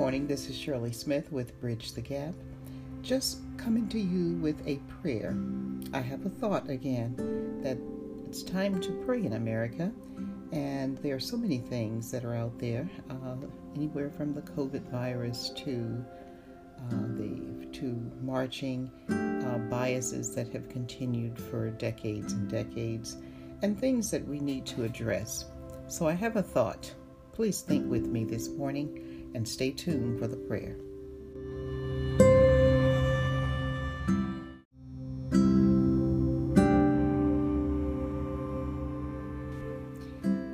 [0.00, 0.26] morning.
[0.26, 2.32] This is Shirley Smith with Bridge the Gap.
[3.02, 5.36] Just coming to you with a prayer.
[5.92, 7.76] I have a thought again that
[8.26, 9.92] it's time to pray in America,
[10.52, 13.36] and there are so many things that are out there, uh,
[13.76, 16.02] anywhere from the COVID virus to
[16.78, 23.18] uh, the to marching uh, biases that have continued for decades and decades,
[23.60, 25.44] and things that we need to address.
[25.88, 26.90] So I have a thought.
[27.34, 30.76] Please think with me this morning and stay tuned for the prayer.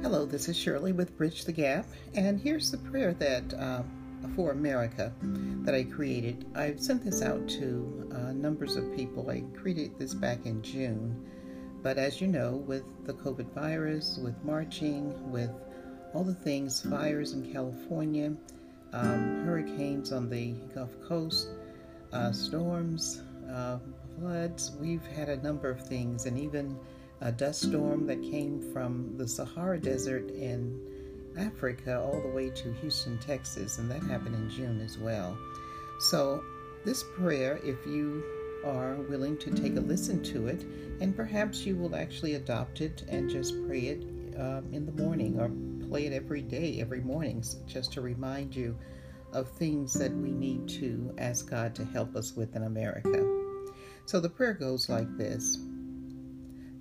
[0.03, 3.83] Hello, this is Shirley with Bridge the Gap, and here's the prayer that uh,
[4.35, 5.13] for America
[5.63, 6.47] that I created.
[6.55, 9.31] I sent this out to uh, numbers of people.
[9.31, 11.25] I created this back in June,
[11.83, 15.51] but as you know, with the COVID virus, with marching, with
[16.15, 18.33] all the things, fires in California,
[18.93, 21.49] um, hurricanes on the Gulf Coast,
[22.13, 23.79] uh, storms, uh,
[24.19, 24.73] floods.
[24.81, 26.79] We've had a number of things, and even
[27.21, 30.81] a dust storm that came from the Sahara Desert in
[31.39, 35.37] Africa all the way to Houston, Texas, and that happened in June as well.
[35.99, 36.43] So,
[36.85, 38.23] this prayer, if you
[38.65, 40.65] are willing to take a listen to it,
[41.01, 44.03] and perhaps you will actually adopt it and just pray it
[44.39, 45.51] um, in the morning or
[45.89, 48.77] play it every day, every morning, just to remind you
[49.33, 53.25] of things that we need to ask God to help us with in America.
[54.07, 55.59] So the prayer goes like this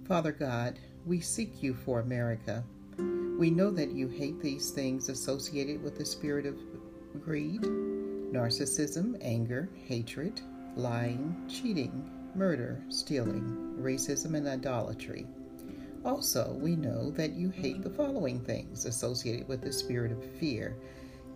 [0.07, 2.63] Father God, we seek you for America.
[2.97, 6.57] We know that you hate these things associated with the spirit of
[7.21, 10.41] greed, narcissism, anger, hatred,
[10.75, 15.25] lying, cheating, murder, stealing, racism, and idolatry.
[16.05, 20.77] Also, we know that you hate the following things associated with the spirit of fear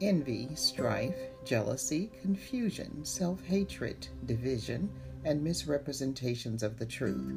[0.02, 4.89] envy, strife, jealousy, confusion, self hatred, division,
[5.26, 7.33] and misrepresentations of the truth.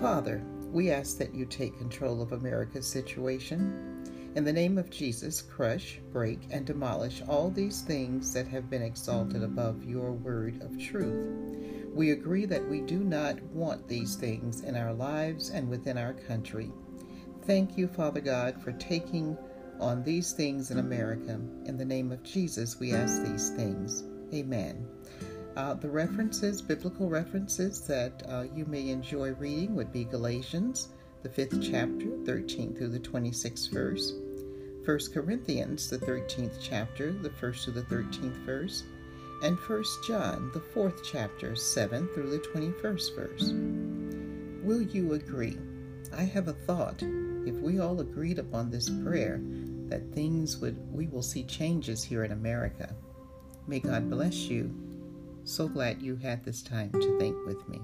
[0.00, 0.42] Father,
[0.72, 4.02] we ask that you take control of America's situation.
[4.34, 8.82] In the name of Jesus, crush, break, and demolish all these things that have been
[8.82, 11.52] exalted above your word of truth.
[11.92, 16.14] We agree that we do not want these things in our lives and within our
[16.14, 16.70] country.
[17.46, 19.36] Thank you, Father God, for taking
[19.80, 21.40] on these things in America.
[21.66, 24.04] In the name of Jesus, we ask these things.
[24.32, 24.86] Amen.
[25.56, 30.88] Uh, the references, biblical references that uh, you may enjoy reading would be Galatians,
[31.22, 34.14] the fifth chapter, 13 through the 26th verse,
[34.84, 38.84] 1 Corinthians, the 13th chapter, the 1st to the 13th verse,
[39.42, 43.52] and 1 John, the fourth chapter, 7 through the 21st verse.
[44.64, 45.58] Will you agree?
[46.16, 47.02] I have a thought.
[47.44, 49.40] If we all agreed upon this prayer,
[49.88, 52.94] that things would, we will see changes here in America.
[53.66, 54.72] May God bless you.
[55.44, 57.80] So glad you had this time to think with me.